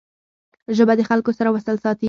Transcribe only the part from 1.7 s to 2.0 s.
ساتي